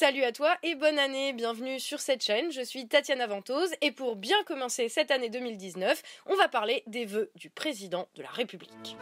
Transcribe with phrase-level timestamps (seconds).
[0.00, 3.90] Salut à toi et bonne année, bienvenue sur cette chaîne, je suis Tatiana Ventose et
[3.90, 8.28] pour bien commencer cette année 2019, on va parler des vœux du président de la
[8.28, 8.96] République.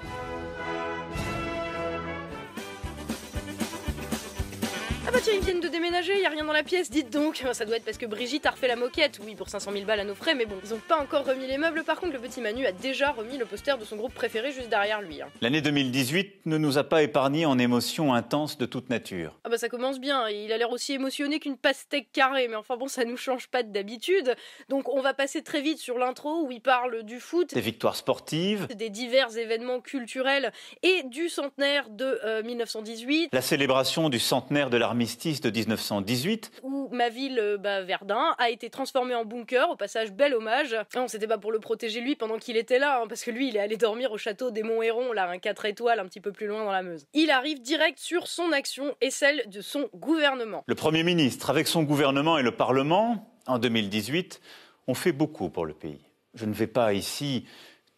[5.17, 7.43] Bah tiens, ils viennent de déménager, y a rien dans la pièce, dites donc.
[7.53, 10.01] Ça doit être parce que Brigitte a refait la moquette, oui, pour 500 000 balles
[10.01, 11.85] à nos frais, mais bon, ils ont pas encore remis les meubles.
[11.85, 14.69] Par contre, le petit Manu a déjà remis le poster de son groupe préféré juste
[14.69, 15.23] derrière lui.
[15.23, 15.29] hein.
[15.41, 19.33] L'année 2018 ne nous a pas épargnés en émotions intenses de toute nature.
[19.45, 22.77] Ah bah ça commence bien, il a l'air aussi émotionné qu'une pastèque carrée, mais enfin
[22.77, 24.35] bon, ça nous change pas d'habitude.
[24.69, 27.97] Donc on va passer très vite sur l'intro où il parle du foot, Des victoires
[27.97, 34.69] sportives, des divers événements culturels et du centenaire de euh, 1918, la célébration du centenaire
[34.69, 39.71] de l'armistice de 1918, où ma ville, euh, bah, Verdun, a été transformée en bunker,
[39.71, 40.75] au passage bel hommage.
[40.97, 43.49] Non, c'était pas pour le protéger lui pendant qu'il était là, hein, parce que lui,
[43.49, 46.33] il est allé dormir au château des Monts-Héron, là, un 4 étoiles, un petit peu
[46.33, 47.07] plus loin dans la Meuse.
[47.15, 50.65] Il arrive direct sur son action et celle de son gouvernement.
[50.67, 54.41] le Premier ministre, avec son gouvernement et le Parlement, en 2018,
[54.89, 56.05] ont fait beaucoup pour le pays.
[56.35, 57.47] Je ne vais pas ici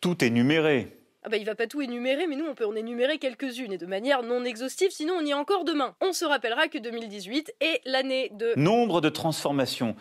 [0.03, 0.98] tout énumérer.
[1.29, 3.77] Ah bah il va pas tout énumérer, mais nous on peut en énumérer quelques-unes et
[3.77, 5.95] de manière non exhaustive, sinon on y est encore demain.
[6.01, 8.55] On se rappellera que 2018 est l'année de...
[8.57, 9.95] Nombre de transformations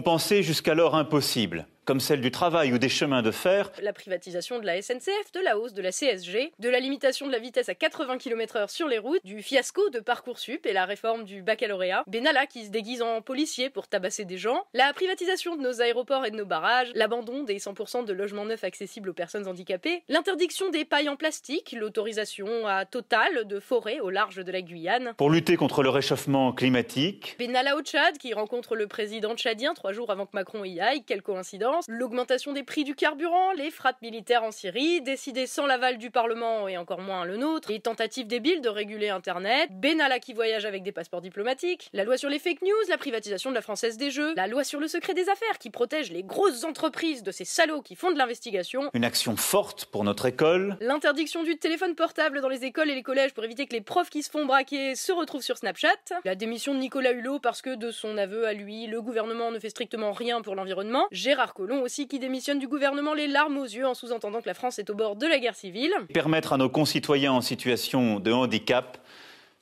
[0.00, 4.64] pensait jusqu'alors impossibles, comme celle du travail ou des chemins de fer, la privatisation de
[4.64, 7.74] la SNCF, de la hausse de la CSG, de la limitation de la vitesse à
[7.74, 12.46] 80 km/h sur les routes, du fiasco de Parcoursup et la réforme du baccalauréat, Benalla
[12.46, 16.30] qui se déguise en policier pour tabasser des gens, la privatisation de nos aéroports et
[16.30, 20.84] de nos barrages, l'abandon des 100% de logements neufs accessibles aux personnes handicapées, l'interdiction des
[20.84, 25.56] pailles en plastique, l'autorisation à Total de forêts au large de la Guyane, pour lutter
[25.56, 30.26] contre le réchauffement climatique, Benalla au Tchad qui rencontre le président tchadien trois jours avant
[30.26, 34.50] que Macron y aille, quelle coïncidence, l'augmentation des prix du carburant, les frappes militaires en
[34.50, 38.68] Syrie, décidées sans l'aval du Parlement et encore moins le nôtre, les tentatives débiles de
[38.68, 42.88] réguler Internet, Benalla qui voyage avec des passeports diplomatiques, la loi sur les fake news,
[42.88, 45.70] la privatisation de la Française des Jeux, la loi sur le secret des affaires qui
[45.70, 50.04] protège les grosses entreprises de ces salauds qui font de l'investigation, une action forte pour
[50.04, 53.72] notre école, L'interdiction du téléphone portable dans les écoles et les collèges pour éviter que
[53.72, 55.88] les profs qui se font braquer se retrouvent sur Snapchat.
[56.24, 59.58] La démission de Nicolas Hulot parce que de son aveu à lui, le gouvernement ne
[59.58, 61.06] fait strictement rien pour l'environnement.
[61.10, 64.54] Gérard Collomb aussi qui démissionne du gouvernement les larmes aux yeux en sous-entendant que la
[64.54, 65.92] France est au bord de la guerre civile.
[66.14, 68.96] permettre à nos concitoyens en situation de handicap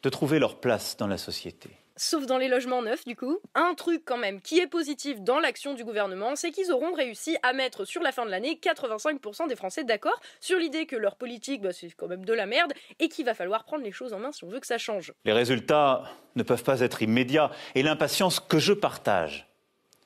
[0.04, 1.70] de trouver leur place dans la société.
[1.96, 3.40] Sauf dans les logements neufs, du coup.
[3.56, 7.36] Un truc quand même qui est positif dans l'action du gouvernement, c'est qu'ils auront réussi
[7.42, 11.16] à mettre sur la fin de l'année 85% des Français d'accord sur l'idée que leur
[11.16, 14.12] politique, bah, c'est quand même de la merde et qu'il va falloir prendre les choses
[14.12, 15.12] en main si on veut que ça change.
[15.24, 16.04] Les résultats
[16.36, 19.48] ne peuvent pas être immédiats et l'impatience que je partage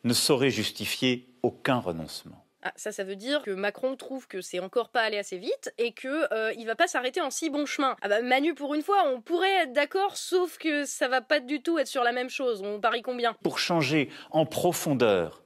[0.05, 2.45] ne saurait justifier aucun renoncement.
[2.65, 5.75] Ah, ça, ça veut dire que Macron trouve que c'est encore pas allé assez vite
[5.79, 7.97] et que euh, il va pas s'arrêter en si bon chemin.
[8.03, 11.41] Ah bah Manu, pour une fois, on pourrait être d'accord, sauf que ça va pas
[11.41, 12.63] du tout être sur la même chose.
[12.63, 13.35] On parie combien?
[13.43, 15.42] Pour changer en profondeur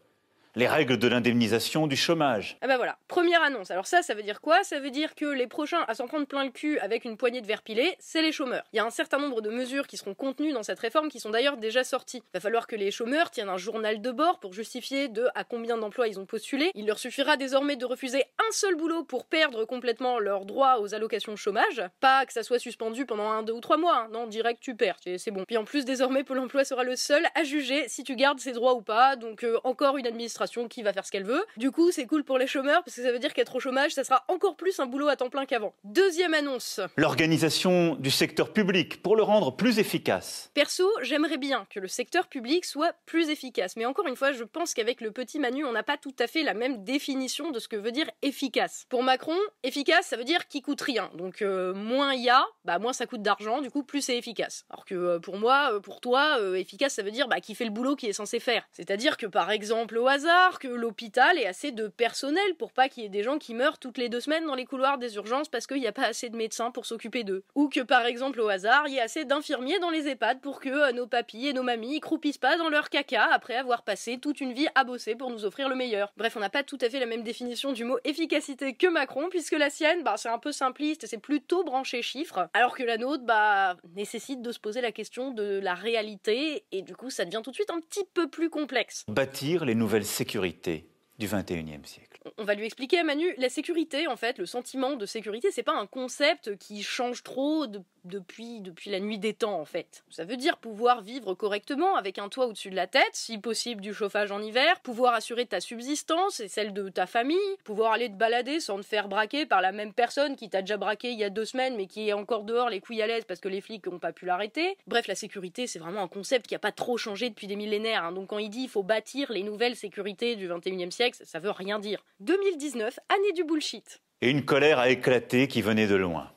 [0.57, 3.71] les règles de l'indemnisation du chômage, Ah bah voilà, première annonce.
[3.71, 4.65] Alors ça, ça veut dire quoi?
[4.65, 7.43] Ça veut dire que les prochains à s'en prendre plein le cul avec une poignée
[7.43, 8.65] de verre pilé, c'est les chômeurs.
[8.73, 11.21] Il y a un certain nombre de mesures qui seront contenues dans cette réforme qui
[11.21, 12.23] sont d'ailleurs déjà sorties.
[12.33, 15.77] Va falloir que les chômeurs tiennent un journal de bord pour justifier de à combien
[15.77, 16.71] d'emplois ils ont postulé.
[16.75, 20.95] Il leur suffira désormais de refuser un seul boulot pour perdre complètement leur droit aux
[20.95, 21.83] allocations chômage.
[22.01, 23.97] Pas que ça soit suspendu pendant un, deux ou trois mois.
[23.99, 24.09] hein.
[24.11, 25.45] Non, direct tu perds, c'est bon.
[25.47, 28.53] Puis en plus, désormais, Pôle emploi sera le seul à juger si tu gardes ses
[28.53, 29.17] droits ou pas.
[29.17, 31.45] Donc euh, encore une administration qui va faire ce qu'elle veut.
[31.57, 33.93] Du coup, c'est cool pour les chômeurs parce que ça veut dire qu'être au chômage,
[33.93, 35.75] ça sera encore plus un boulot à temps plein qu'avant.
[35.85, 36.81] Deuxième annonce.
[36.97, 42.27] l'organisation du secteur public pour le rendre plus efficace, Perso, j'aimerais bien que le secteur
[42.29, 43.77] public soit plus efficace.
[43.77, 46.27] Mais encore une fois, je pense qu'avec le petit Manu, on n'a pas tout à
[46.27, 48.87] fait la même définition de ce que veut dire efficace.
[48.89, 51.11] Pour Macron, efficace, ça veut dire qui coûte rien.
[51.15, 54.17] Donc euh, moins il y a, bah moins ça coûte d'argent, du coup plus c'est
[54.17, 54.65] efficace.
[54.71, 57.55] Alors que euh, pour moi, euh, pour toi, euh, efficace, ça veut dire bah, qui
[57.55, 58.67] fait le boulot qu'il est censé faire.
[58.73, 63.03] C'est-à-dire que par exemple au hasard, que l'hôpital ait assez de personnel pour pas qu'il
[63.03, 65.49] y ait des gens qui meurent toutes les deux semaines dans les couloirs des urgences
[65.49, 67.43] parce qu'il n'y a pas assez de médecins pour s'occuper d'eux.
[67.55, 70.61] Ou que par exemple au hasard, il y ait assez d'infirmiers dans les EHPAD pour
[70.61, 74.19] que euh, nos papis et nos mamies croupissent pas dans leur caca après avoir passé
[74.19, 76.13] toute une vie à bosser pour nous offrir le meilleur.
[76.17, 79.29] Bref, on n'a pas tout à fait la même définition du mot efficacité que Macron,
[79.31, 82.99] puisque la sienne, bah, c'est un peu simpliste c'est plutôt branché chiffres, alors que la
[82.99, 87.25] nôtre, bah, nécessite de se poser la question de la réalité, et du coup, ça
[87.25, 89.05] devient tout de suite un petit peu plus complexe.
[89.09, 90.87] bâtir les nouvelles sécurités
[91.19, 92.21] du XXIe siècle.
[92.39, 95.79] On va lui expliquer Manu, la sécurité, en fait, le sentiment de sécurité, c'est pas
[95.79, 97.67] un concept qui change trop
[98.05, 100.05] depuis, la nuit des temps, en fait.
[100.11, 103.81] Ça veut dire pouvoir vivre correctement avec un toit au-dessus de la tête, si possible
[103.81, 108.09] du chauffage en hiver, pouvoir assurer ta subsistance et celle de ta famille, pouvoir aller
[108.09, 111.19] te balader sans te faire braquer par la même personne qui t'a déjà braqué il
[111.19, 113.49] y a deux semaines mais qui est encore dehors les couilles à l'aise parce que
[113.49, 114.77] les flics n'ont pas pu l'arrêter.
[114.87, 118.05] Bref, la sécurité, c'est vraiment un concept qui n'a pas trop changé depuis des millénaires.
[118.05, 118.13] Hein.
[118.13, 121.51] Donc quand il dit il faut bâtir les nouvelles sécurités du 21e siècle, ça veut
[121.51, 122.05] rien dire.
[122.21, 124.01] 2019, année du bullshit.
[124.23, 126.31] Et une colère a éclaté qui venait de loin.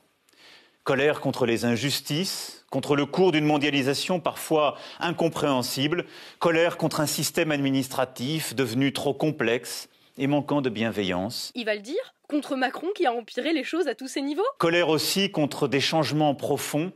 [0.84, 6.06] Colère contre les injustices, contre le cours d'une mondialisation parfois incompréhensible,
[6.38, 9.88] colère contre un système administratif devenu trop complexe
[10.18, 11.52] et manquant de bienveillance.
[11.54, 14.44] Il va le dire Contre Macron qui a empiré les choses à tous ces niveaux
[14.58, 16.92] Colère aussi contre des changements profonds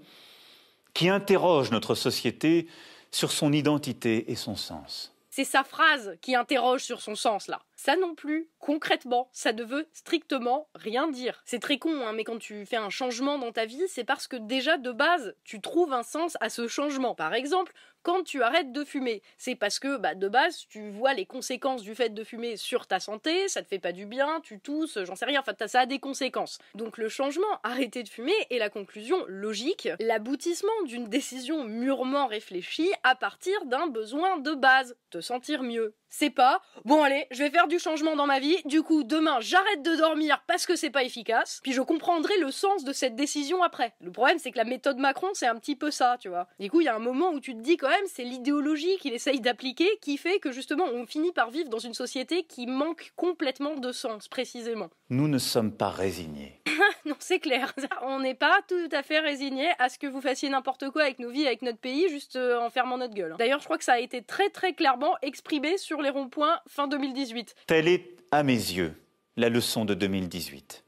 [0.92, 2.68] qui interrogent notre société
[3.10, 5.13] sur son identité et son sens.
[5.36, 7.60] C'est sa phrase qui interroge sur son sens là.
[7.84, 11.42] Ça non plus, concrètement, ça ne veut strictement rien dire.
[11.44, 14.26] C'est très con, hein, mais quand tu fais un changement dans ta vie, c'est parce
[14.26, 17.14] que déjà de base, tu trouves un sens à ce changement.
[17.14, 19.22] Par exemple, quand tu arrêtes de fumer.
[19.38, 22.86] C'est parce que bah, de base, tu vois les conséquences du fait de fumer sur
[22.86, 25.80] ta santé, ça te fait pas du bien, tu tousses, j'en sais rien, enfin ça
[25.80, 26.58] a des conséquences.
[26.74, 32.92] Donc le changement, arrêter de fumer, est la conclusion logique, l'aboutissement d'une décision mûrement réfléchie
[33.02, 35.94] à partir d'un besoin de base, te sentir mieux.
[36.10, 39.38] C'est pas bon allez, je vais faire du changement dans ma vie, du coup demain
[39.40, 43.16] j'arrête de dormir parce que c'est pas efficace, puis je comprendrai le sens de cette
[43.16, 43.94] décision après.
[44.00, 46.48] Le problème c'est que la méthode Macron c'est un petit peu ça, tu vois.
[46.58, 48.96] Du coup il y a un moment où tu te dis quand même c'est l'idéologie
[48.98, 52.66] qu'il essaye d'appliquer qui fait que justement on finit par vivre dans une société qui
[52.66, 54.90] manque complètement de sens précisément.
[55.10, 56.60] Nous ne sommes pas résignés.
[57.04, 57.72] non, c'est clair.
[58.02, 61.18] On n'est pas tout à fait résignés à ce que vous fassiez n'importe quoi avec
[61.18, 63.34] nos vies, avec notre pays, juste euh, en fermant notre gueule.
[63.38, 66.88] D'ailleurs, je crois que ça a été très très clairement exprimé sur les ronds-points fin
[66.88, 67.53] 2018.
[67.66, 68.94] Telle est, à mes yeux,
[69.36, 70.84] la leçon de 2018.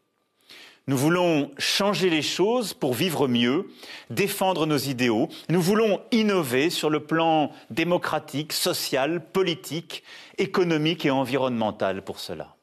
[0.88, 3.68] Nous voulons changer les choses pour vivre mieux,
[4.10, 5.28] défendre nos idéaux.
[5.48, 10.04] Nous voulons innover sur le plan démocratique, social, politique,
[10.38, 12.54] économique et environnemental pour cela.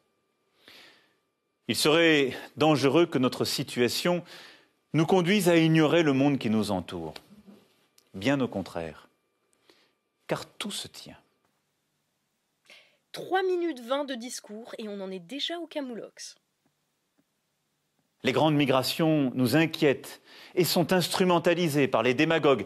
[1.68, 4.24] Il serait dangereux que notre situation
[4.94, 7.14] nous conduise à ignorer le monde qui nous entoure.
[8.14, 9.10] Bien au contraire,
[10.28, 11.18] car tout se tient.
[13.14, 16.36] 3 minutes 20 de discours et on en est déjà au camoulox.
[18.24, 20.22] Les grandes migrations nous inquiètent
[20.56, 22.66] et sont instrumentalisées par les démagogues.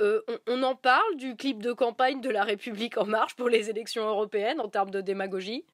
[0.00, 3.70] Euh, on, en parle du clip de campagne de la République en marche pour les
[3.70, 5.64] élections européennes en termes de démagogie?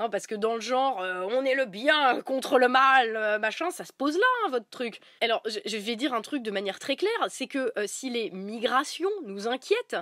[0.00, 3.38] Non, parce que dans le genre, euh, on est le bien contre le mal, euh,
[3.38, 4.98] machin, ça se pose là, hein, votre truc.
[5.20, 8.30] Alors, je, vais dire un truc de manière très claire, c'est que euh, si les
[8.30, 9.96] migrations nous inquiètent,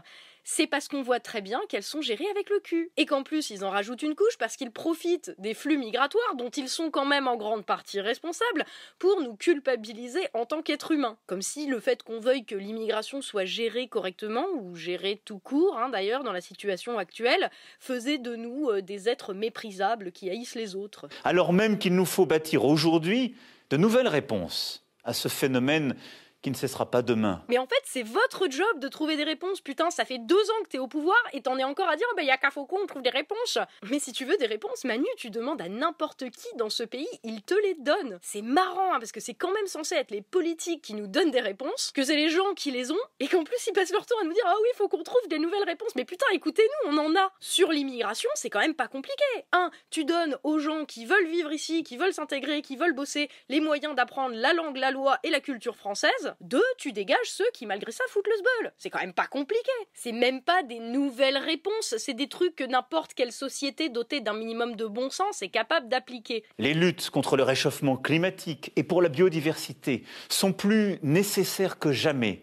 [0.50, 2.90] c'est parce qu'on voit très bien qu'elles sont gérées avec le cul.
[2.96, 6.48] Et qu'en plus, ils en rajoutent une couche parce qu'ils profitent des flux migratoires dont
[6.48, 8.64] ils sont quand même en grande partie responsables
[8.98, 11.18] pour nous culpabiliser en tant qu'êtres humains.
[11.26, 15.76] Comme si le fait qu'on veuille que l'immigration soit gérée correctement, ou gérée tout court
[15.76, 20.54] hein, d'ailleurs dans la situation actuelle, faisait de nous euh, des êtres méprisables qui haïssent
[20.54, 21.10] les autres.
[21.24, 23.34] Alors même qu'il nous faut bâtir aujourd'hui
[23.68, 25.94] de nouvelles réponses à ce phénomène
[26.42, 27.42] qui ne cessera pas demain.
[27.48, 29.60] Mais en fait, c'est votre job de trouver des réponses.
[29.60, 32.06] Putain, ça fait deux ans que t'es au pouvoir et t'en es encore à dire,
[32.16, 33.58] bah, y a qu'à Faucon, on trouve des réponses.
[33.90, 37.08] Mais si tu veux des réponses, Manu, tu demandes à n'importe qui dans ce pays,
[37.24, 38.18] il te les donne.
[38.22, 41.30] C'est marrant, hein, parce que c'est quand même censé être les politiques qui nous donnent
[41.30, 44.06] des réponses, que c'est les gens qui les ont, et qu'en plus ils passent leur
[44.06, 45.94] temps à nous dire, ah oui, faut qu'on trouve des nouvelles réponses.
[45.96, 47.32] Mais putain, écoutez-nous, on en a.
[47.40, 49.24] Sur l'immigration, c'est quand même pas compliqué.
[49.52, 53.28] Un, tu donnes aux gens qui veulent vivre ici, qui veulent s'intégrer, qui veulent bosser,
[53.48, 56.27] les moyens d'apprendre la langue, la loi et la culture française.
[56.40, 58.72] Deux, tu dégages ceux qui malgré ça foutent le sbeul.
[58.78, 59.70] C'est quand même pas compliqué.
[59.94, 64.34] C'est même pas des nouvelles réponses, c'est des trucs que n'importe quelle société dotée d'un
[64.34, 66.44] minimum de bon sens est capable d'appliquer.
[66.58, 72.42] Les luttes contre le réchauffement climatique et pour la biodiversité sont plus nécessaires que jamais,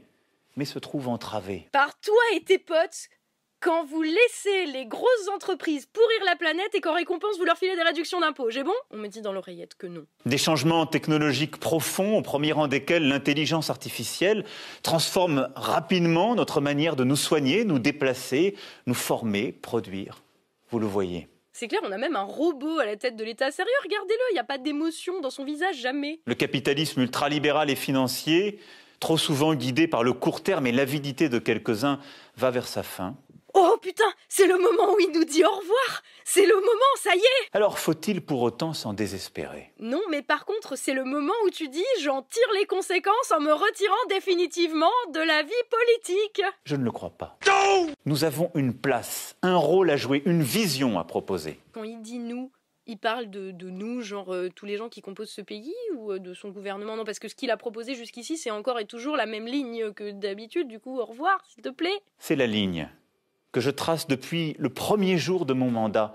[0.55, 1.67] mais se trouvent entravées.
[1.71, 3.09] Par toi et tes potes
[3.59, 7.75] quand vous laissez les grosses entreprises pourrir la planète et qu'en récompense vous leur filez
[7.75, 8.49] des réductions d'impôts.
[8.49, 8.73] J'ai bon?
[8.91, 10.05] On me dit dans l'oreillette que non.
[10.25, 14.45] Des changements technologiques profonds, au premier rang desquels l'intelligence artificielle
[14.83, 20.21] transforme rapidement notre manière de nous soigner, nous déplacer, nous former, produire.
[20.69, 21.27] Vous le voyez.
[21.53, 23.49] C'est clair, on a même un robot à la tête de l'État.
[23.49, 26.19] Sérieux, regardez-le, il n'y a pas d'émotion dans son visage, jamais.
[26.25, 28.59] Le capitalisme ultralibéral et financier,
[28.99, 31.99] trop souvent guidé par le court terme et l'avidité de quelques-uns,
[32.35, 33.15] va vers sa fin.
[33.57, 37.15] Oh putain, c'est le moment où il nous dit au revoir C'est le moment, ça
[37.15, 39.71] y est Alors faut-il pour autant s'en désespérer?
[39.79, 43.39] Non, mais par contre, c'est le moment où tu dis j'en tire les conséquences en
[43.39, 47.37] me retirant définitivement de la vie politique Je ne le crois pas.
[48.05, 51.57] Nous avons une place, un rôle à jouer, une vision à proposer.
[51.71, 52.51] Quand il dit nous,
[52.87, 56.19] il parle de, nous, genre euh, tous les gens qui composent ce pays ou euh,
[56.19, 56.97] de son gouvernement?
[56.97, 59.93] Non, parce que ce qu'il a proposé jusqu'ici, c'est encore et toujours la même ligne
[59.93, 60.67] que d'habitude.
[60.67, 61.97] Du coup, au revoir, s'il te plaît.
[62.19, 62.89] C'est la ligne
[63.55, 66.13] que je trace depuis le premier jour de mon mandat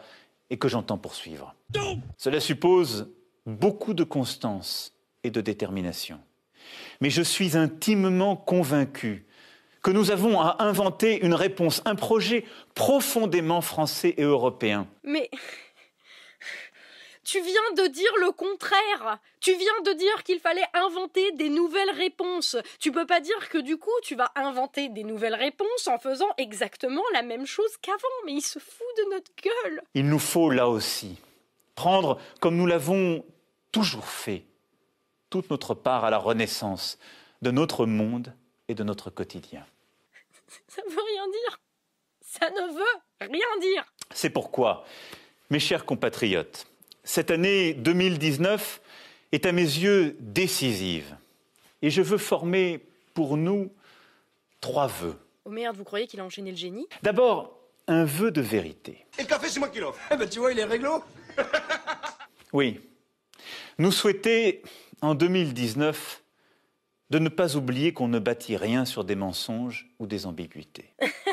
[0.51, 1.55] et que j'entends poursuivre.
[2.19, 3.09] Cela suppose
[3.47, 4.93] beaucoup de constance
[5.25, 6.21] et de détermination.
[7.01, 9.25] Mais je suis intimement convaincu
[9.81, 12.45] que nous avons à inventer une réponse, un projet
[12.75, 14.87] profondément français et européen.
[17.31, 19.21] Tu viens de dire le contraire.
[19.39, 22.57] Tu viens de dire qu'il fallait inventer des nouvelles réponses.
[22.81, 26.29] Tu peux pas dire que du coup tu vas inventer des nouvelles réponses en faisant
[26.39, 27.99] exactement la même chose qu'avant.
[28.27, 29.81] Mais il se fout de notre gueule.
[29.95, 31.19] Il nous faut là aussi
[31.77, 33.25] prendre, comme nous l'avons
[33.71, 34.45] toujours fait,
[35.31, 36.99] toute notre part à la renaissance
[37.43, 38.35] de notre monde
[38.67, 39.65] et de notre quotidien.
[40.67, 41.61] Ça ne veut rien dire.
[42.23, 43.85] Ça ne veut rien dire.
[44.13, 44.85] C'est pourquoi,
[45.49, 46.67] mes chers compatriotes,
[47.05, 48.81] cette année 2019
[49.33, 51.17] est à mes yeux décisive.
[51.83, 53.73] Et je veux former pour nous
[54.61, 55.19] trois vœux.
[55.45, 56.87] Oh merde, vous croyez qu'il a enchaîné le génie?
[57.03, 59.07] D'abord, un vœu de vérité.
[59.19, 59.99] Et le café, c'est moi qui l'offre.
[60.13, 61.03] Eh ben, tu vois, il est réglo.
[62.53, 62.81] oui.
[63.79, 64.63] Nous souhaiter,
[65.01, 66.23] en 2019,
[67.11, 70.95] de ne pas oublier qu'on ne bâtit rien sur des mensonges ou des ambiguïtés.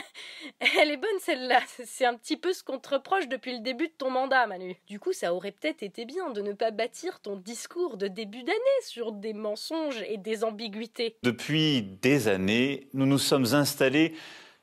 [0.80, 1.62] Elle est bonne celle-là.
[1.86, 4.76] C'est un petit peu ce qu'on te reproche depuis le début de ton mandat, Manu.
[4.88, 8.44] Du coup, ça aurait peut-être été bien de ne pas bâtir ton discours de début
[8.44, 11.18] d'année sur des mensonges et des ambiguïtés.
[11.24, 14.16] Depuis des années, nous nous sommes installés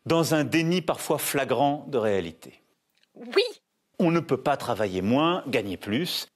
[0.07, 2.61] dans un déni parfois flagrant de réalité.
[3.15, 3.45] Oui
[3.99, 6.27] On ne peut pas travailler moins, gagner plus.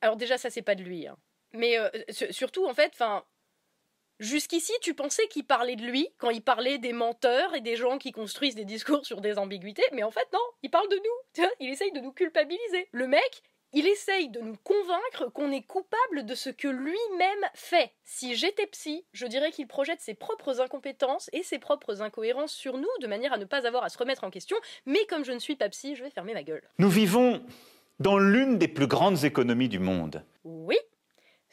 [0.00, 1.06] Alors déjà, ça c'est pas de lui.
[1.06, 1.16] Hein.
[1.54, 1.88] Mais euh,
[2.30, 3.24] surtout, en fait, enfin,
[4.18, 7.98] Jusqu'ici, tu pensais qu'il parlait de lui quand il parlait des menteurs et des gens
[7.98, 11.46] qui construisent des discours sur des ambiguïtés, mais en fait non, il parle de nous.
[11.60, 12.88] Il essaye de nous culpabiliser.
[12.92, 13.42] Le mec,
[13.74, 17.92] il essaye de nous convaincre qu'on est coupable de ce que lui-même fait.
[18.04, 22.78] Si j'étais psy, je dirais qu'il projette ses propres incompétences et ses propres incohérences sur
[22.78, 24.56] nous de manière à ne pas avoir à se remettre en question,
[24.86, 26.66] mais comme je ne suis pas psy, je vais fermer ma gueule.
[26.78, 27.44] Nous vivons
[27.98, 30.24] dans l'une des plus grandes économies du monde.
[30.44, 30.76] Oui,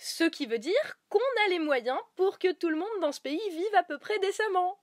[0.04, 3.22] ce qui veut dire qu'on a les moyens pour que tout le monde dans ce
[3.22, 4.78] pays vive à peu près décemment.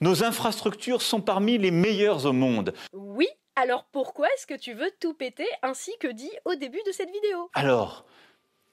[0.00, 2.74] Nos infrastructures sont parmi les meilleures au monde.
[2.92, 6.92] Oui, alors pourquoi est-ce que tu veux tout péter ainsi que dit au début de
[6.92, 7.48] cette vidéo?
[7.54, 8.04] Alors,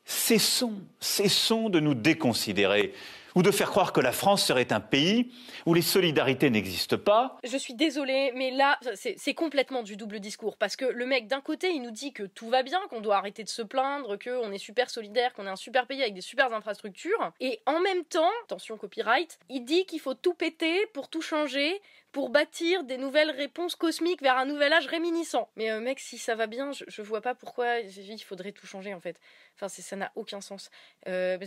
[0.03, 2.93] cessons, cessons de nous déconsidérer
[3.36, 5.32] ou de faire croire que la France serait un pays
[5.65, 7.38] où les solidarités n'existent pas.
[7.44, 10.58] Je suis désolée, mais là, c'est complètement du double discours.
[10.58, 13.18] Parce que le mec, d'un côté, il nous dit que tout va bien, qu'on doit
[13.18, 16.22] arrêter de se plaindre, qu'on est super solidaire, qu'on est un super pays avec des
[16.22, 17.32] super infrastructures.
[17.39, 21.82] Et en même temps, attention copyright, il dit qu'il faut tout péter pour tout changer,
[22.15, 25.50] pour bâtir des nouvelles réponses cosmiques vers un nouvel âge réminiscent.
[25.57, 28.93] Mais euh, mec, si ça va bien, je, vois pas pourquoi il faudrait tout changer
[28.93, 29.19] en fait.
[29.53, 30.72] Enfin, ça n'a aucun sens.
[31.10, 31.38] Euh,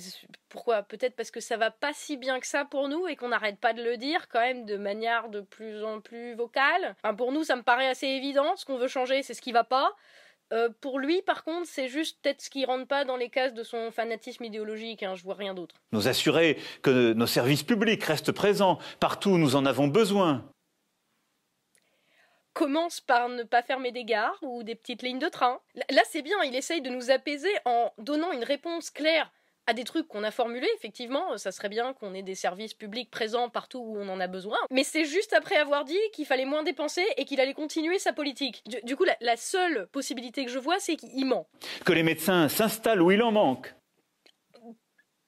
[0.51, 0.83] pourquoi?
[0.83, 3.59] Peut-être parce que ça va pas si bien que ça pour nous et qu'on n'arrête
[3.59, 6.97] pas de le dire quand même de manière de plus en plus vocale.
[7.17, 8.55] Pour nous, ça me paraît assez évident.
[8.57, 9.97] Ce qu'on veut changer, c'est ce qui va pas.
[10.53, 13.55] Euh, pour lui, par contre, c'est juste peut-être ce qui rentre pas dans les cases
[13.55, 15.03] de son fanatisme idéologique.
[15.03, 15.77] Hein, je vois rien d'autre.
[15.93, 20.45] Nous assurer que nos services publics restent présents partout où nous en avons besoin
[22.59, 25.61] commence par ne pas fermer des gares ou des petites lignes de train.
[25.91, 29.31] Là, c'est bien, il essaye de nous apaiser en donnant une réponse claire
[29.69, 33.11] à des trucs qu'on a formulés, effectivement, ça serait bien qu'on ait des services publics
[33.11, 36.47] présents partout où on en a besoin, mais c'est juste après avoir dit qu'il fallait
[36.47, 38.65] moins dépenser et qu'il allait continuer sa politique.
[38.83, 41.47] Du, coup, la seule possibilité que je vois, c'est qu'il ment.
[41.85, 43.75] Que les médecins s'installent où il en manque.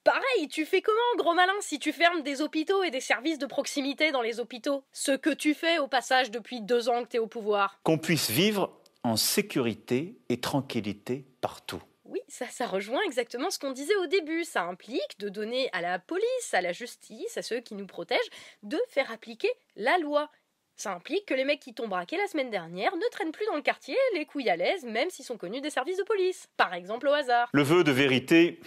[0.03, 3.45] Pareil, tu fais comment, gros malin, si tu fermes des hôpitaux et des services de
[3.45, 4.83] proximité dans les hôpitaux?
[4.91, 7.79] Ce que tu fais au passage depuis deux ans que t'es au pouvoir.
[7.83, 11.81] Qu'on puisse vivre en sécurité et tranquillité partout.
[12.05, 14.43] Oui, ça, ça rejoint exactement ce qu'on disait au début.
[14.43, 18.19] Ça implique de donner à la police, à la justice, à ceux qui nous protègent,
[18.63, 20.31] de faire appliquer la loi.
[20.77, 23.55] Ça implique que les mecs qui t'ont braqué la semaine dernière ne traînent plus dans
[23.55, 26.47] le quartier les couilles à l'aise, même s'ils sont connus des services de police.
[26.57, 27.49] Par exemple au hasard.
[27.53, 28.59] Le vœu de vérité,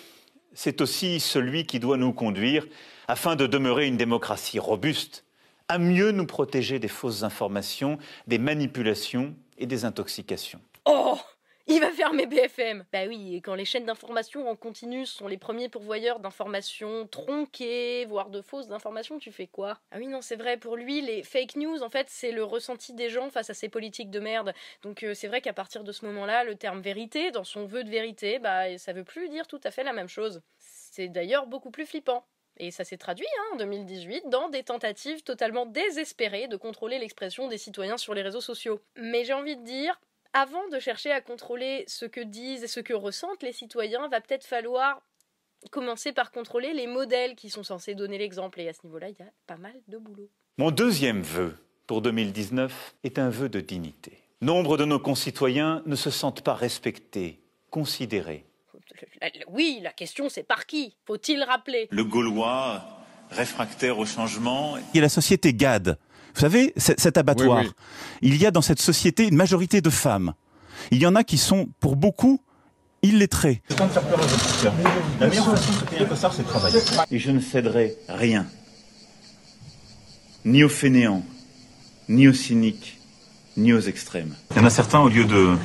[0.55, 2.67] c'est aussi celui qui doit nous conduire,
[3.09, 5.25] afin de demeurer une démocratie robuste,
[5.69, 10.61] à mieux nous protéger des fausses informations, des manipulations et des intoxications.
[10.85, 11.19] Oh
[11.67, 15.39] il va fermer BFM Bah oui, et quand les chaînes d'information en continu sont les
[15.39, 19.79] premiers pourvoyeurs d'informations tronquées, voire de fausses informations, tu fais quoi?
[19.91, 22.93] Ah oui, non, c'est vrai, pour lui, les fake news, en fait, c'est le ressenti
[22.93, 24.53] des gens face à ces politiques de merde.
[24.83, 27.85] Donc euh, c'est vrai qu'à partir de ce moment-là, le terme vérité, dans son vœu
[27.85, 30.43] de vérité, bah ça veut plus dire tout à fait la même chose.
[30.59, 32.27] C'est d'ailleurs beaucoup plus flippant.
[32.57, 37.49] Et ça s'est traduit hein, en 2018 dans des tentatives totalement désespérées de contrôler l'expression
[37.49, 38.81] des citoyens sur les réseaux sociaux.
[38.97, 40.01] Mais j'ai envie de dire,
[40.35, 44.21] avant de chercher à contrôler ce que disent et ce que ressentent les citoyens, va
[44.21, 45.01] peut-être falloir
[45.71, 48.61] commencer par contrôler les modèles qui sont censés donner l'exemple.
[48.61, 50.29] Et à ce niveau-là, il y a pas mal de boulot.
[50.59, 54.19] Mon deuxième vœu pour 2019 est un vœu de dignité.
[54.41, 58.45] Nombre de nos concitoyens ne se sentent pas respectés, considérés.
[59.49, 60.97] Oui, la question c'est par qui?
[61.07, 61.89] Faut-il rappeler?
[61.91, 62.83] Le Gaulois
[63.31, 64.77] réfractaire au changement.
[64.93, 65.99] Il y a la société GAD,
[66.35, 67.63] vous savez, cet abattoir,
[68.21, 70.35] il y a dans cette société une majorité de femmes.
[70.91, 72.41] Il y en a qui sont, pour beaucoup,
[73.03, 73.63] illettrés.
[73.69, 76.49] C'est temps de faire peur aux La meilleure façon de se payer costard, c'est de
[76.49, 76.79] travailler.
[77.11, 78.47] Et je ne céderai rien.
[80.45, 81.25] Ni aux fainéants,
[82.09, 82.99] ni aux cyniques,
[83.57, 84.35] ni aux extrêmes.
[84.51, 85.57] Il y en a certains, au lieu de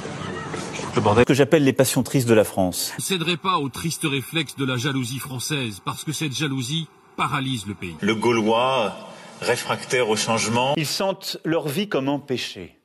[0.95, 2.91] le bordel que j'appelle les passions tristes de la France.
[2.97, 6.87] Je ne céderai pas aux tristes réflexes de la jalousie française, parce que cette jalousie
[7.15, 7.95] paralyse le pays.
[8.01, 8.95] Le Gaulois
[9.41, 10.73] réfractaires au changement.
[10.77, 12.75] Ils sentent leur vie comme empêchée.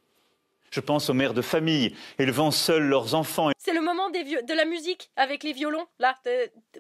[0.71, 3.51] Je pense aux mères de famille, élevant seuls leurs enfants.
[3.59, 5.87] C'est le moment des de la musique avec les violons.
[6.01, 6.17] Là,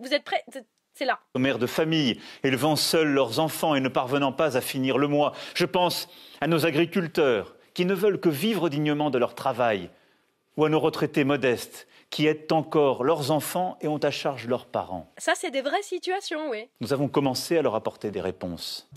[0.00, 0.44] vous êtes prêts?
[0.94, 1.20] C'est là.
[1.34, 5.08] Aux mères de famille, élevant seuls leurs enfants et ne parvenant pas à finir le
[5.08, 5.32] mois.
[5.54, 6.08] Je pense
[6.40, 9.90] à nos agriculteurs, qui ne veulent que vivre dignement de leur travail,
[10.56, 14.66] ou à nos retraités modestes, qui aident encore leurs enfants et ont à charge leurs
[14.66, 15.12] parents.
[15.18, 16.68] Ça, c'est des vraies situations, oui.
[16.80, 18.88] Nous avons commencé à leur apporter des réponses.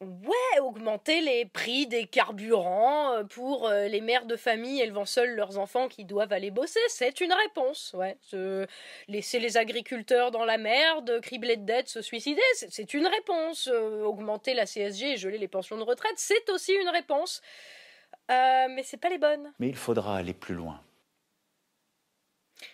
[0.00, 5.34] Ouais, augmenter les prix des carburants euh, pour euh, les mères de famille élevant seuls
[5.34, 7.92] leurs enfants qui doivent aller bosser, c'est une réponse.
[7.92, 8.16] Ouais,
[9.08, 13.68] laisser les agriculteurs dans la merde, cribler de dettes, se suicider, c'est une réponse.
[13.70, 17.42] Euh, augmenter la CSG et geler les pensions de retraite, c'est aussi une réponse.
[18.30, 19.52] mais c'est pas les bonnes.
[19.58, 20.80] Mais il faudra aller plus loin.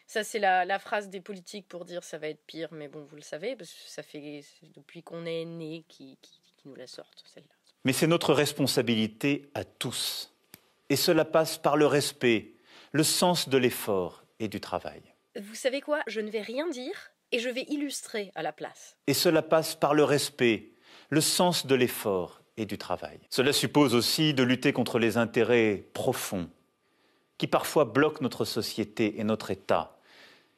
[0.07, 3.17] Ça, c'est la, phrase des politiques pour dire ça va être pire, mais bon, vous
[3.17, 4.43] le savez, parce que ça fait
[4.75, 6.19] depuis qu'on est né qui,
[6.67, 7.55] nous la sortent, celle-là.
[7.85, 10.33] Mais c'est notre responsabilité à tous.
[10.91, 12.53] Et cela passe par le respect,
[12.93, 15.03] le sens de l'effort et du travail.
[15.41, 16.01] Vous savez quoi?
[16.07, 18.97] Je ne vais rien dire et je vais illustrer à la place.
[19.07, 20.71] Et cela passe par le respect,
[21.11, 23.19] le sens de l'effort et du travail.
[23.31, 26.49] Cela suppose aussi de lutter contre les intérêts profonds
[27.39, 29.99] qui parfois bloquent notre société et notre État,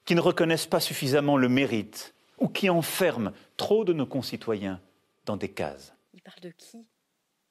[0.04, 4.80] qui ne reconnaissent pas suffisamment le mérite ou qui enferment trop de nos concitoyens
[5.26, 5.92] dans des cases.
[6.18, 6.84] Il parle de qui?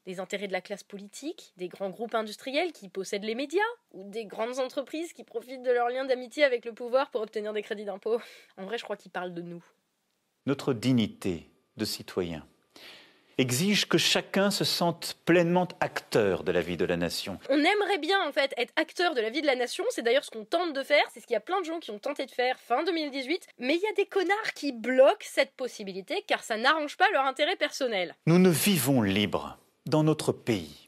[0.05, 1.53] Des intérêts de la classe politique?
[1.55, 3.61] Des grands groupes industriels qui possèdent les médias?
[3.91, 7.53] Ou des grandes entreprises qui profitent de leur lien d'amitié avec le pouvoir pour obtenir
[7.53, 8.19] des crédits d'impôt?
[8.57, 9.63] En vrai, je crois qu'il parle de nous.
[10.47, 12.45] Notre dignité de citoyen
[13.37, 17.39] exige que chacun se sente pleinement acteur de la vie de la nation.
[17.49, 20.23] On aimerait bien en fait être acteur de la vie de la nation, c'est d'ailleurs
[20.23, 21.99] ce qu'on tente de faire, c'est ce qu'il y a plein de gens qui ont
[21.99, 26.23] tenté de faire fin 2018, mais il y a des connards qui bloquent cette possibilité
[26.27, 28.15] car ça n'arrange pas leur intérêt personnel.
[28.25, 30.87] Nous ne vivons libres dans notre pays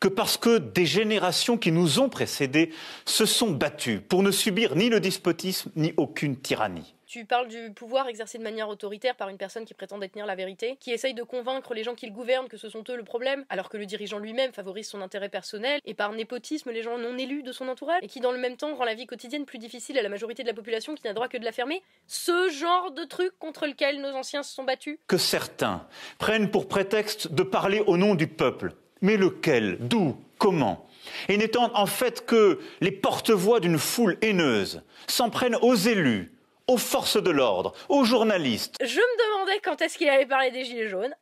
[0.00, 2.70] que parce que des générations qui nous ont précédés
[3.04, 6.94] se sont battues pour ne subir ni le despotisme ni aucune tyrannie.
[7.12, 10.34] Tu parles du pouvoir exercé de manière autoritaire par une personne qui prétend détenir la
[10.34, 13.44] vérité, qui essaye de convaincre les gens qu'il gouverne que ce sont eux le problème,
[13.50, 17.18] alors que le dirigeant lui-même favorise son intérêt personnel, et par népotisme les gens non
[17.18, 19.58] élus de son entourage, et qui dans le même temps rend la vie quotidienne plus
[19.58, 21.82] difficile à la majorité de la population qui n'a droit que de la fermer.
[22.06, 24.98] Ce genre de truc contre lequel nos anciens se sont battus.
[25.06, 28.72] Que certains prennent pour prétexte de parler au nom du peuple.
[29.02, 30.88] Mais lequel D'où Comment
[31.28, 36.32] et n'étant en fait que les porte-voix d'une foule haineuse, s'en prennent aux élus,
[36.72, 38.76] aux forces de l'ordre, aux journalistes.
[38.80, 41.14] Je me demandais quand est-ce qu'il allait parler des Gilets jaunes.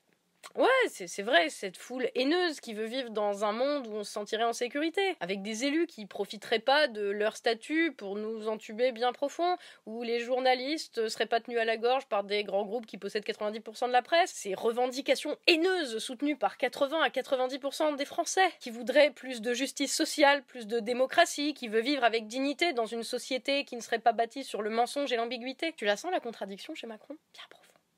[0.57, 4.11] Ouais, c'est vrai, cette foule haineuse qui veut vivre dans un monde où on se
[4.11, 8.91] sentirait en sécurité, avec des élus qui profiteraient pas de leur statut pour nous entuber
[8.91, 12.87] bien profond, où les journalistes seraient pas tenus à la gorge par des grands groupes
[12.87, 18.05] qui possèdent 90% de la presse, ces revendications haineuses soutenues par 80 à 90% des
[18.05, 22.73] Français, qui voudraient plus de justice sociale, plus de démocratie, qui veut vivre avec dignité
[22.73, 25.75] dans une société qui ne serait pas bâtie sur le mensonge et l'ambiguïté.
[25.77, 27.17] Tu la sens la contradiction chez Macron?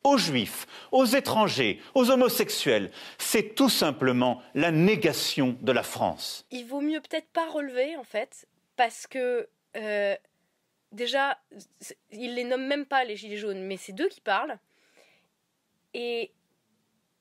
[0.04, 2.90] Aux juifs, aux étrangers, aux homosexuels.
[3.18, 6.46] C'est tout simplement la négation de la France.
[6.50, 10.16] Il vaut mieux peut-être pas relever, en fait, parce que euh,
[10.90, 11.38] déjà,
[12.10, 14.58] il les nomme même pas les Gilets jaunes, mais c'est d'eux qui parlent.
[15.94, 16.32] Et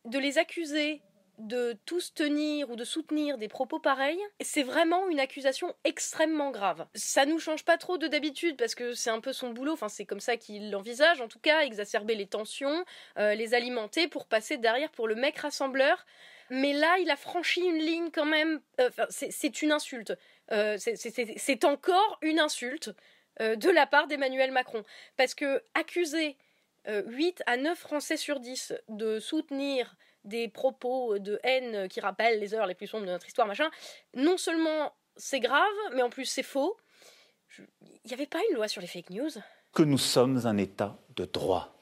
[0.06, 1.02] de les accuser
[1.48, 6.88] de tous tenir ou de soutenir des propos pareils, c'est vraiment une accusation extrêmement grave.
[6.96, 9.90] Ça nous change pas trop de d'habitude parce que c'est un peu son boulot, enfin
[9.90, 12.86] c'est comme ça qu'il l'envisage en tout cas, exacerber les tensions,
[13.18, 16.06] euh, les alimenter pour passer derrière pour le mec rassembleur.
[16.50, 18.60] Mais là, il a franchi une ligne quand même.
[18.80, 20.14] Euh, c'est une insulte.
[20.52, 22.92] Euh, c'est encore une insulte
[23.40, 24.84] de la part d'Emmanuel Macron.
[25.16, 26.36] Parce que accuser
[26.88, 32.54] 8 à 9 Français sur 10 de soutenir des propos de haine qui rappellent les
[32.54, 33.70] heures les plus sombres de notre histoire, machin,
[34.14, 36.78] non seulement c'est grave, mais en plus c'est faux.
[37.82, 39.30] Il n'y avait pas une loi sur les fake news?
[39.74, 41.74] Que nous sommes un État de droit.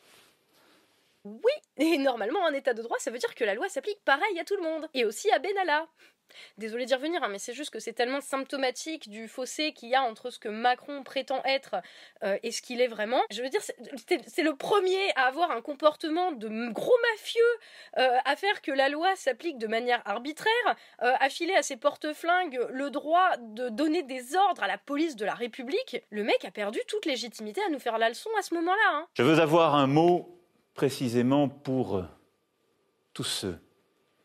[1.25, 4.39] Oui, et normalement un État de droit, ça veut dire que la loi s'applique pareil
[4.39, 5.87] à tout le monde, et aussi à Benalla.
[6.57, 9.95] Désolé d'y revenir, hein, mais c'est juste que c'est tellement symptomatique du fossé qu'il y
[9.95, 11.75] a entre ce que Macron prétend être
[12.23, 13.21] euh, et ce qu'il est vraiment.
[13.31, 17.41] Je veux dire, c'est le premier à avoir un comportement de gros mafieux,
[17.97, 20.49] euh, à faire que la loi s'applique de manière arbitraire,
[21.01, 25.15] euh, à filer à ses porte-flingues le droit de donner des ordres à la police
[25.15, 26.01] de la République.
[26.09, 28.89] Le mec a perdu toute légitimité à nous faire la leçon à ce moment-là.
[28.91, 29.07] Hein.
[29.13, 30.39] Je veux avoir un mot
[30.73, 32.03] précisément pour
[33.13, 33.59] tous ceux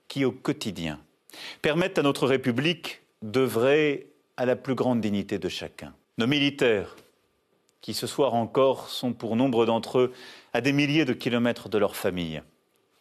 [0.09, 1.01] qui, au quotidien,
[1.63, 5.95] permettent à notre République d'œuvrer à la plus grande dignité de chacun.
[6.19, 6.97] Nos militaires,
[7.81, 10.13] qui ce soir encore sont pour nombre d'entre eux
[10.53, 12.43] à des milliers de kilomètres de leur famille.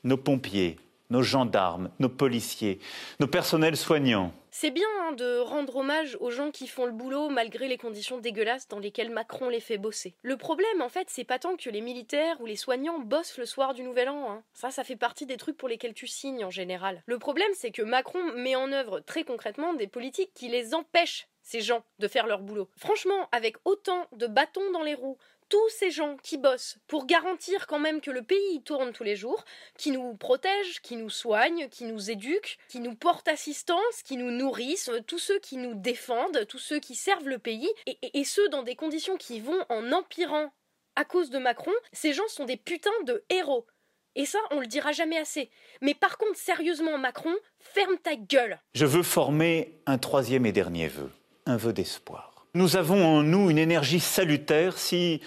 [0.03, 0.77] Nos pompiers,
[1.09, 2.79] nos gendarmes, nos policiers,
[3.19, 4.33] nos personnels soignants.
[4.55, 8.19] C'est bien hein, de rendre hommage aux gens qui font le boulot malgré les conditions
[8.19, 10.13] dégueulasses dans lesquelles Macron les fait bosser.
[10.21, 13.47] Le problème, en fait, c'est pas tant que les militaires ou les soignants bossent le
[13.47, 14.29] soir du Nouvel An.
[14.29, 14.43] Hein.
[14.53, 17.01] Ça, ça fait partie des trucs pour lesquels tu signes en général.
[17.07, 21.27] Le problème, c'est que Macron met en œuvre très concrètement des politiques qui les empêchent
[21.41, 22.69] ces gens de faire leur boulot.
[22.77, 25.17] Franchement, avec autant de bâtons dans les roues,
[25.53, 29.15] tous ces gens qui bossent pour garantir quand même que le pays tourne tous les
[29.15, 29.45] jours,
[29.77, 34.31] qui nous protègent, qui nous soignent, qui nous éduquent, qui nous portent assistance, qui nous
[34.31, 38.63] nourrissent, tous ceux qui nous défendent, tous ceux qui servent le pays, et, ceux dans
[38.63, 40.51] des conditions qui vont en empirant
[40.95, 43.67] à cause de Macron, ces gens sont des putains de héros.
[44.15, 45.51] Et ça, on le dira jamais assez.
[45.81, 48.59] Mais par contre, sérieusement, Macron, ferme ta gueule.
[48.73, 51.11] Je veux former un troisième et dernier vœu,
[51.45, 52.32] un vœu d'espoir.
[52.55, 55.21] Nous avons en nous une énergie salutaire si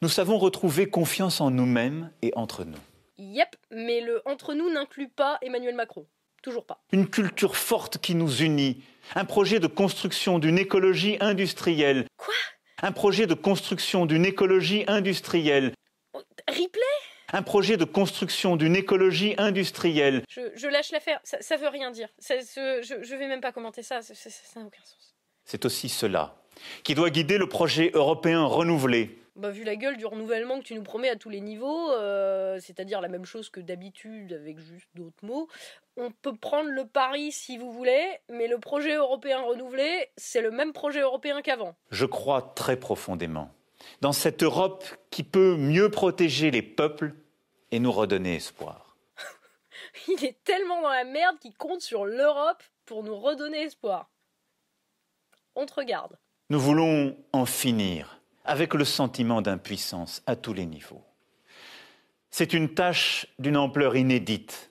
[0.00, 2.78] nous savons retrouver confiance en nous-mêmes et entre nous.
[3.18, 6.06] Yep, mais le entre nous n'inclut pas Emmanuel Macron.
[6.40, 6.80] Toujours pas.
[6.92, 8.80] Une culture forte qui nous unit.
[9.16, 12.06] Un projet de construction d'une écologie industrielle.
[12.16, 12.34] Quoi?
[12.80, 15.72] Un projet de construction d'une écologie industrielle.
[16.46, 16.82] Ripley?
[17.32, 20.22] Un projet de construction d'une écologie industrielle.
[20.28, 22.08] Je, lâche l'affaire, ça, ça veut rien dire.
[22.20, 25.16] je, ne vais même pas commenter ça, ça n'a aucun sens.
[25.44, 26.36] C'est aussi cela
[26.84, 29.18] qui doit guider le projet européen renouvelé.
[29.36, 32.58] Bah, vu la gueule du renouvellement que tu nous promets à tous les niveaux, euh,
[32.60, 35.48] c'est-à-dire la même chose que d'habitude avec juste d'autres mots,
[35.96, 40.50] on peut prendre le pari si vous voulez, mais le projet européen renouvelé, c'est le
[40.50, 41.74] même projet européen qu'avant.
[41.90, 43.50] Je crois très profondément
[44.00, 47.14] dans cette Europe qui peut mieux protéger les peuples
[47.70, 48.96] et nous redonner espoir.
[50.08, 54.10] Il est tellement dans la merde qu'il compte sur l'Europe pour nous redonner espoir.
[55.54, 56.18] On te regarde.
[56.52, 61.02] Nous voulons en finir avec le sentiment d'impuissance à tous les niveaux.
[62.30, 64.70] C'est une tâche d'une ampleur inédite,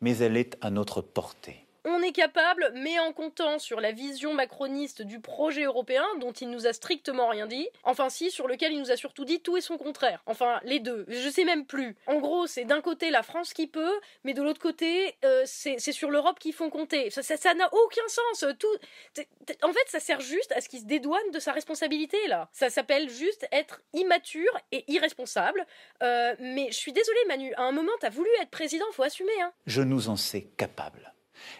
[0.00, 4.34] mais elle est à notre portée on est capable, mais en comptant sur la vision
[4.34, 8.72] macroniste du projet européen, dont il nous a strictement rien dit, enfin si, sur lequel
[8.72, 10.22] il nous a surtout dit tout et son contraire.
[10.26, 11.96] Enfin, les deux, je sais même plus.
[12.06, 15.78] En gros, c'est d'un côté la France qui peut, mais de l'autre côté, euh, c'est
[15.92, 17.10] sur l'Europe qu'ils font compter.
[17.10, 18.44] Ça n'a aucun sens.
[18.58, 19.24] Tout,
[19.62, 22.48] en fait, ça sert juste à ce qu'il se dédouane de sa responsabilité, là.
[22.52, 25.66] Ça s'appelle juste être immature et irresponsable.
[26.02, 29.40] Euh, mais je suis désolée, Manu, à un moment, t'as voulu être président, faut assumer,
[29.40, 29.52] hein.
[29.66, 31.12] Je nous en sais capable.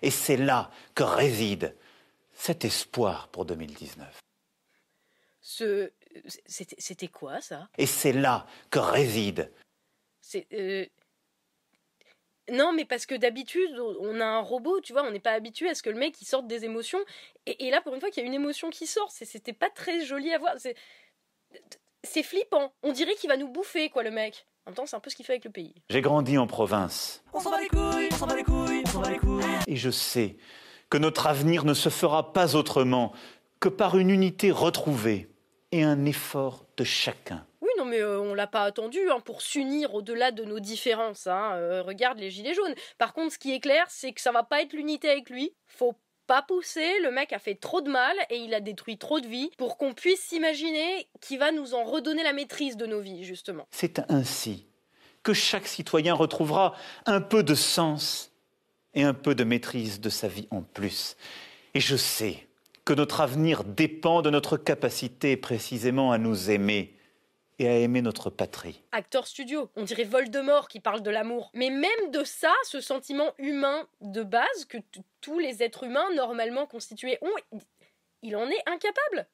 [0.03, 1.77] Et c'est là que réside
[2.33, 4.21] cet espoir pour 2019.
[5.41, 5.91] Ce...
[6.47, 7.69] C'était quoi ça?
[7.79, 9.53] Et c'est là que réside.
[10.21, 10.47] C'est...
[10.53, 10.87] Euh,
[12.51, 15.69] non, mais parce que d'habitude, on a un robot, tu vois, on n'est pas habitué
[15.69, 16.99] à ce que le mec il sorte des émotions.
[17.47, 20.05] Et, là, pour une fois qu'il y a une émotion qui sort, c'était pas très
[20.05, 20.57] joli à voir.
[22.03, 22.73] C'est flippant.
[22.83, 24.47] On dirait qu'il va nous bouffer, quoi, le mec.
[24.71, 25.75] En même temps, c'est un peu ce qu'il fait avec le pays.
[25.89, 27.25] J'ai grandi en province.
[27.33, 29.43] On s'en bat les couilles, on s'en bat les couilles, on s'en bat les couilles.
[29.67, 30.37] Et je sais
[30.91, 33.13] que notre avenir ne se fera pas autrement
[33.59, 35.29] que par une unité retrouvée
[35.73, 37.45] et un effort de chacun.
[37.63, 41.27] Oui, non, mais euh, on l'a pas attendu hein, pour s'unir au-delà de nos différences.
[41.27, 41.55] Hein.
[41.55, 42.77] Euh, regarde les gilets jaunes.
[42.97, 45.53] Par contre, ce qui est clair, c'est que ça va pas être l'unité avec lui.
[45.67, 45.97] Faut
[46.31, 49.27] pas pousser, le mec a fait trop de mal et il a détruit trop de
[49.27, 53.25] vies pour qu'on puisse s'imaginer qu'il va nous en redonner la maîtrise de nos vies,
[53.25, 53.67] justement.
[53.73, 54.65] C'est ainsi
[55.25, 58.31] que chaque citoyen retrouvera un peu de sens
[58.95, 61.17] et un peu de maîtrise de sa vie en plus.
[61.75, 62.47] Et je sais
[62.85, 66.95] que notre avenir dépend de notre capacité précisément à nous aimer
[67.61, 68.83] et à aimer notre patrie.
[68.91, 71.51] Acteur studio, on dirait Voldemort qui parle de l'amour.
[71.55, 74.79] Mais même de ça, ce sentiment humain de base que
[75.21, 77.59] tous les êtres humains normalement constitués ont,
[78.23, 79.29] il en est incapable.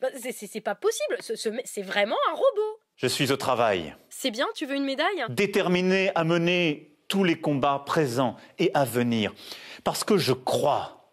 [0.00, 1.16] Bah, c'est pas possible,
[1.64, 2.80] c'est vraiment un robot.
[2.96, 3.94] Je suis au travail.
[4.10, 5.24] C'est bien, tu veux une médaille?
[5.30, 9.32] Déterminé à mener tous les combats présents et à venir.
[9.84, 11.10] Parce que je crois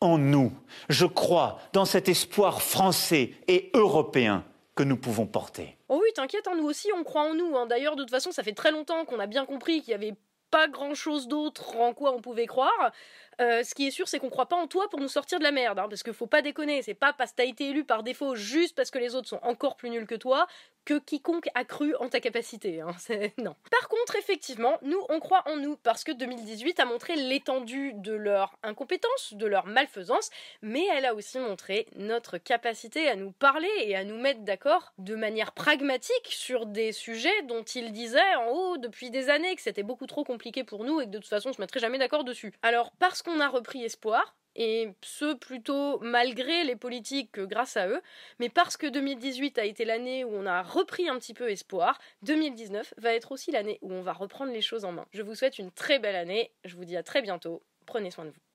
[0.00, 0.52] en nous.
[0.88, 4.44] Je crois dans cet espoir français et européen
[4.74, 5.76] que nous pouvons porter.
[5.88, 7.56] Oh oui, t'inquiète, hein, nous aussi on croit en nous.
[7.56, 7.66] Hein.
[7.66, 10.14] D'ailleurs, de toute façon, ça fait très longtemps qu'on a bien compris qu'il y avait
[10.50, 12.92] pas grand chose d'autre en quoi on pouvait croire.
[13.40, 15.44] Euh, ce qui est sûr, c'est qu'on croit pas en toi pour nous sortir de
[15.44, 16.82] la merde, hein, parce qu'il faut pas déconner.
[16.82, 19.40] C'est pas parce que t'as été élu par défaut juste parce que les autres sont
[19.42, 20.46] encore plus nuls que toi
[20.84, 22.80] que quiconque a cru en ta capacité.
[22.80, 22.94] Hein,
[23.38, 23.54] non.
[23.70, 28.12] Par contre, effectivement, nous, on croit en nous parce que 2018 a montré l'étendue de
[28.12, 30.30] leur incompétence, de leur malfaisance,
[30.62, 34.92] mais elle a aussi montré notre capacité à nous parler et à nous mettre d'accord
[34.98, 39.62] de manière pragmatique sur des sujets dont ils disaient en haut depuis des années que
[39.62, 41.98] c'était beaucoup trop compliqué pour nous et que de toute façon on se mettrait jamais
[41.98, 42.52] d'accord dessus.
[42.62, 47.88] Alors, parce qu'on a repris espoir, et ce plutôt malgré les politiques que grâce à
[47.88, 48.00] eux,
[48.38, 51.98] mais parce que 2018 a été l'année où on a repris un petit peu espoir,
[52.22, 55.06] 2019 va être aussi l'année où on va reprendre les choses en main.
[55.12, 58.26] Je vous souhaite une très belle année, je vous dis à très bientôt, prenez soin
[58.26, 58.53] de vous.